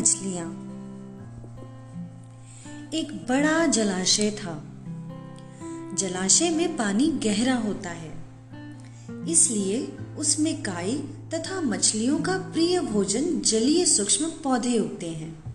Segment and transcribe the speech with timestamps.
[0.00, 0.66] मछलियाँ।
[2.94, 4.64] एक बड़ा जलाशय था।
[5.94, 8.14] जलाशय में पानी गहरा होता है।
[9.28, 10.94] इसलिए उसमें काई
[11.34, 15.54] तथा मछलियों का प्रिय भोजन जलीय सूक्ष्म पौधे उगते हैं।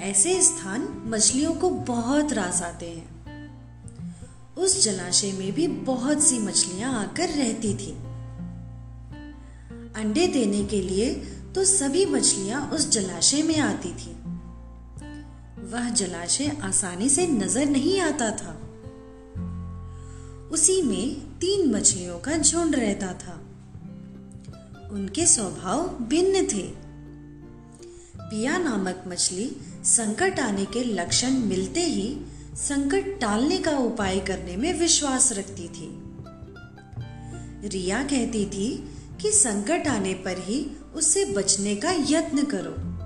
[0.00, 3.16] ऐसे स्थान मछलियों को बहुत रास आते हैं।
[4.54, 7.92] उस जलाशय में भी बहुत सी मछलियाँ आकर रहती थी।
[9.96, 14.10] अंडे देने के लिए तो सभी मछलियाँ उस जलाशय में आती थी।
[15.72, 18.52] वह जलाशय आसानी से नज़र नहीं आता था।
[20.52, 23.40] उसी में तीन मछलियों का झुंड रहता था।
[24.90, 26.62] उनके स्वभाव भिन्न थे।
[28.20, 32.20] पिया नामक मछली संकट आने के लक्षण मिलते ही
[32.54, 35.88] संकट टालने का उपाय करने में विश्वास रखती थी।
[37.68, 42.96] रिया कहती थी कि संकट आने पर ही उससे बचने का यत्न करो।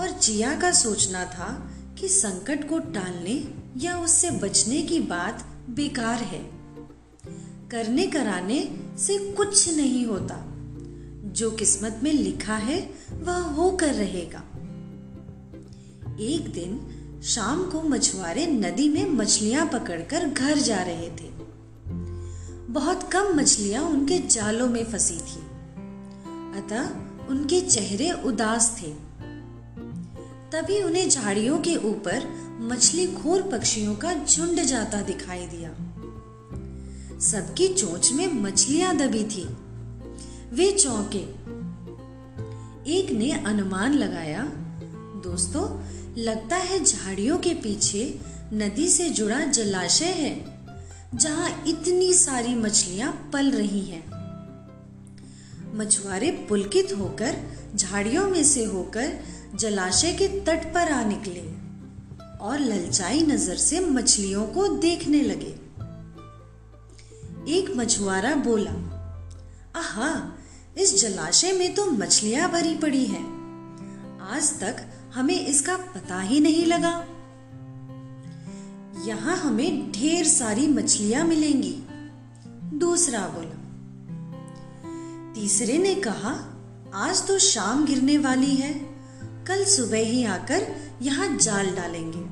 [0.00, 6.18] और जिया का सोचना था कि संकट को टालने या उससे बचने की बात बेकार
[6.22, 6.50] है।
[7.70, 10.50] करने कराने से कुछ नहीं होता।
[11.32, 14.42] जो किस्मत में लिखा है, वह होकर रहेगा।
[16.20, 21.53] एक दिन शाम को मछुआरे नदी में मछलियाँ पकड़कर घर जा रहे थे।
[22.74, 25.40] बहुत कम मछलियाँ उनके जालों में फंसी थी।
[26.58, 26.88] अतः
[27.26, 28.86] उनके चेहरे उदास थे।
[30.52, 32.28] तभी उन्हें झाड़ियों के ऊपर
[32.60, 35.70] मछली खोर पक्षियों का झुंड जाता दिखाई दिया।
[37.20, 39.48] सबकी चोंच में मछलियाँ दबी थी।
[40.52, 41.24] वे चौंके।
[42.92, 44.42] एक ने अनुमान लगाया,
[45.24, 45.82] दोस्तों,
[46.18, 48.20] लगता है झाड़ियों के पीछे
[48.52, 50.53] नदी से जुड़ा जलाशय है।
[51.14, 54.02] जहाँ इतनी सारी मछलियाँ पल रही हैं।
[55.74, 57.36] मछुआरे पुलकित होकर,
[57.76, 59.12] झाड़ियों में से होकर
[59.54, 61.42] जलाशय के तट पर आ निकले
[62.38, 65.54] और ललचाई नज़र से मछलियों को देखने लगे।
[67.58, 68.72] एक मछुआरा बोला,
[69.76, 70.36] आहा,
[70.78, 73.24] इस जलाशय में तो मछलियाँ भरी पड़ी हैं।
[74.30, 74.76] आज तक
[75.14, 77.04] हमें इसका पता ही नहीं लगा।
[79.04, 81.74] यहाँ हमें ढेर सारी मछलियाँ मिलेंगी।
[82.78, 83.58] दूसरा बोला,
[85.34, 86.30] तीसरे ने कहा,
[86.94, 88.72] आज तो शाम गिरने वाली है,
[89.46, 90.66] कल सुबह ही आकर
[91.02, 92.24] यहाँ जाल डालेंगे।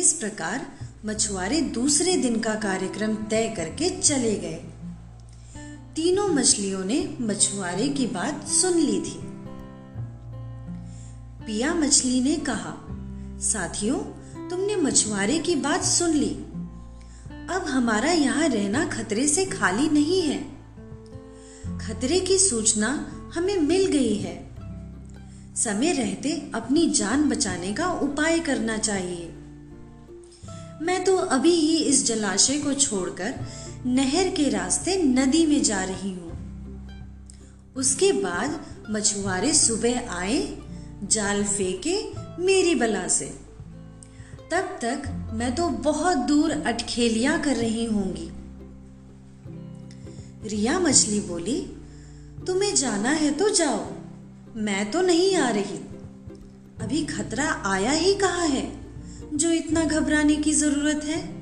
[0.00, 0.66] इस प्रकार
[1.06, 4.60] मछुआरे दूसरे दिन का कार्यक्रम तय करके चले गए।
[5.96, 9.18] तीनों मछलियों ने मछुआरे की बात सुन ली थी।
[11.46, 12.74] पिया मछली ने कहा,
[13.40, 13.98] साथियों
[14.50, 16.34] तुमने मछुआरे की बात सुन ली।
[17.50, 20.56] अब हमारा यहाँ रहना खतरे से खाली नहीं है।
[21.78, 22.88] खतरे की सूचना
[23.34, 24.56] हमें मिल गई है।
[25.56, 29.32] समय रहते अपनी जान बचाने का उपाय करना चाहिए।
[30.82, 33.34] मैं तो अभी ही इस जलाशय को छोड़कर
[33.86, 36.26] नहर के रास्ते नदी में जा रही हूँ।
[37.76, 40.58] उसके बाद मछुआरे सुबह आए,
[41.04, 42.02] जाल फेंके
[42.42, 43.45] मेरी बला से।
[44.50, 48.30] तब तक मैं तो बहुत दूर अटखेलियाँ कर रही होंगी।
[50.48, 51.72] रिया मछली बोली,
[52.46, 53.86] तुम्हें जाना है तो जाओ।
[54.56, 55.78] मैं तो नहीं आ रही।
[56.80, 58.80] अभी खतरा आया ही कहा है,
[59.34, 61.36] जो इतना घबराने की ज़रूरत है?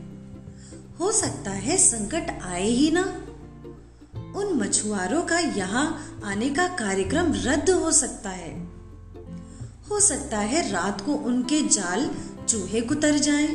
[1.01, 3.03] हो सकता है संकट आए ही ना।
[4.39, 8.69] उन मछुआरों का यहाँ आने का कार्यक्रम रद्द हो सकता है।
[9.91, 12.11] हो सकता है रात को उनके जाल
[12.55, 13.47] चूहे कुतर जाए।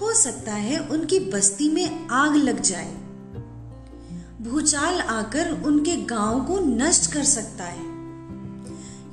[0.00, 2.92] हो सकता है उनकी बस्ती में आग लग जाए।
[4.42, 7.80] भूचाल आकर उनके गाँव को नष्ट कर सकता है।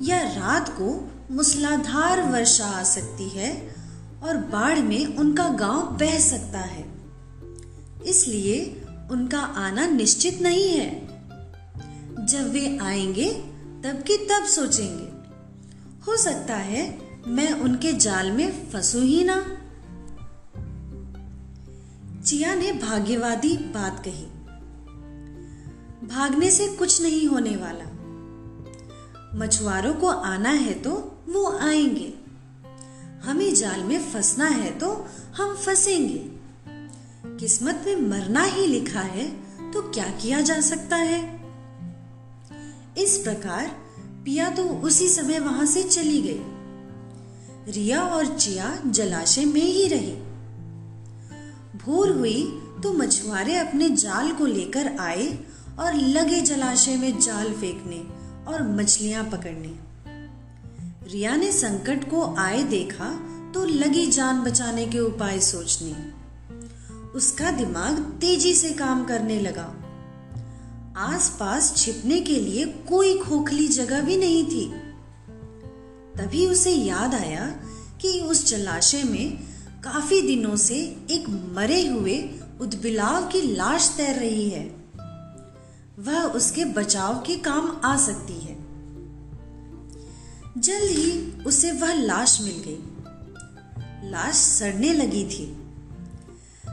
[0.02, 3.74] या रात को मूसलाधार वर्षा आ सकती है
[4.22, 6.94] और बाढ़ में उनका गाँव बह सकता है।
[8.06, 11.06] इसलिए उनका आना निश्चित नहीं है।
[12.26, 13.32] जब वे आएँगे,
[13.84, 15.18] तब की तब सोचेंगे।
[16.06, 19.54] हो सकता है मैं उनके जाल में फंसू ही ना।
[22.22, 24.26] चिया ने भाग्यवादी बात कही।
[26.08, 27.84] भागने से कुछ नहीं होने वाला।
[29.38, 32.14] मछुआरों को आना है तो वो आएँगे।
[33.24, 35.06] हमें जाल में फंसना है तो
[35.36, 36.38] हम फंसेंगे।
[37.36, 39.28] किस्मत में मरना ही लिखा है
[39.72, 41.40] तो क्या किया जा सकता है?
[42.98, 43.66] इस प्रकार
[44.24, 46.57] पिया तो उसी समय वहाँ से चली गई।
[47.68, 50.12] रिया और चिया जलाशय में ही रही।
[51.78, 52.42] भोर हुई
[52.82, 55.38] तो मछुआरे अपने जाल को लेकर आए
[55.78, 57.98] और लगे जलाशय में जाल फेंकने
[58.52, 59.74] और मछलियाँ पकड़ने।
[61.12, 63.10] रिया ने संकट को आए देखा
[63.54, 65.94] तो लगी जान बचाने के उपाय सोचने।
[67.08, 69.74] उसका दिमाग तेज़ी से काम करने लगा।
[70.96, 74.87] आसपास छिपने के लिए कोई खोखली जगह भी नहीं थी।
[76.18, 77.46] तभी उसे याद आया
[78.00, 79.38] कि उस जलाशय में
[79.84, 80.76] काफ़ी दिनों से
[81.10, 82.30] एक मरे हुए
[82.60, 84.64] उदबिलाव की लाश तैर रही है।
[85.98, 88.56] वह उसके बचाव के काम आ सकती है।
[90.58, 92.78] जल्द ही उसे वह लाश मिल गई।
[94.10, 95.56] लाश सड़ने लगी थी।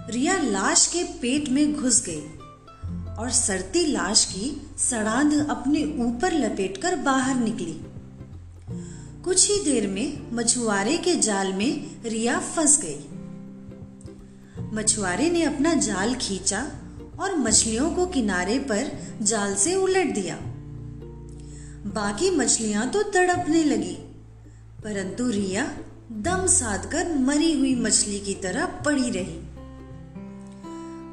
[0.09, 2.21] रिया लाश के पेट में घुस गई
[3.15, 7.81] और सड़ती लाश की सड़ांध अपने ऊपर लपेटकर बाहर निकली।
[9.25, 12.99] कुछ ही देर में मछुआरे के जाल में रिया फंस गई।
[14.73, 16.59] मछुआरे ने अपना जाल खींचा
[17.19, 18.91] और मछलियों को किनारे पर
[19.21, 20.35] जाल से उलट दिया।
[21.95, 23.97] बाकी मछलियाँ तो तड़पने लगी,
[24.83, 25.65] परंतु रिया
[26.11, 29.39] दम साधकर मरी हुई मछली की तरह पड़ी रही।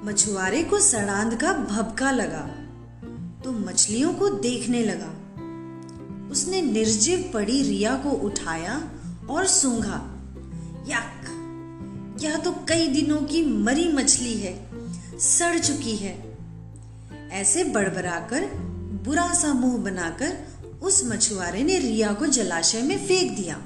[0.06, 2.46] मछुआरे को सड़ांध का भबका लगा
[3.44, 5.12] तो मछलियों को देखने लगा।
[6.32, 8.90] उसने निर्जीव पड़ी रिया को उठाया
[9.31, 9.99] और सूंघा।
[10.88, 11.29] यक
[12.23, 14.55] यह तो कई दिनों की मरी मछली है,
[15.19, 16.37] सड़ चुकी है।
[17.31, 18.46] ऐसे बड़बड़ाकर,
[19.05, 20.37] बुरा सा मुँह बनाकर
[20.82, 23.61] उस मछुआरे ने रिया को जलाशय में फेंक दिया।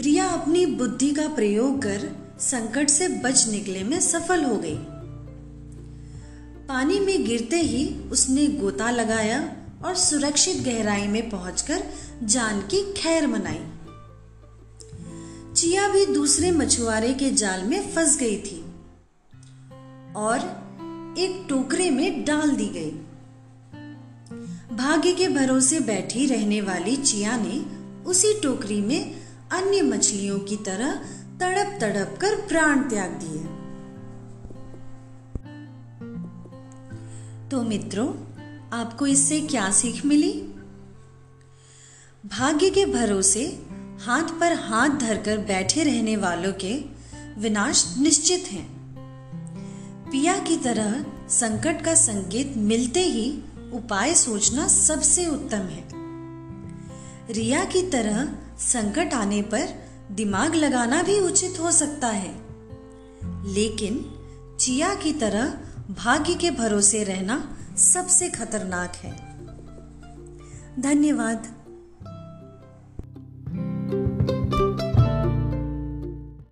[0.00, 2.08] रिया अपनी बुद्धि का प्रयोग कर
[2.40, 4.78] संकट से बच निकले में सफल हो गई।
[6.66, 9.40] पानी में गिरते ही उसने गोता लगाया
[9.84, 11.82] और सुरक्षित गहराई में पहुंचकर
[12.22, 13.64] जान की खैर मनाई।
[15.54, 18.64] चिया भी दूसरे मछुआरे के जाल में फंस गई थी
[20.16, 20.38] और
[21.18, 22.90] एक टोकरे में डाल दी गई।
[24.76, 27.64] भाग्य के भरोसे बैठी रहने वाली चिया ने
[28.04, 30.92] उसी टोकरी में अन्य मछलियों की तरह
[31.40, 33.42] तड़प तड़प कर प्राण त्याग दिए।
[37.50, 38.25] तो मित्रों
[38.76, 40.32] आपको इससे क्या सीख मिली?
[42.26, 43.66] भाग्य के भरोसे
[44.00, 46.84] हाथ पर हाथ धरकर बैठे रहने वालों के
[47.38, 48.76] विनाश निश्चित हैं।
[50.12, 53.38] पिया की तरह संकट का संकेत मिलते ही
[53.72, 55.88] उपाय सोचना सबसे उत्तम है।
[57.30, 58.28] रिया की तरह
[58.58, 59.68] संकट आने पर
[60.12, 62.34] दिमाग लगाना भी उचित हो सकता है।
[63.54, 64.12] लेकिन
[64.60, 65.46] चिया की तरह
[65.90, 69.16] भाग्य के भरोसे रहना सबसे खतरनाक है।
[70.80, 71.55] धन्यवाद।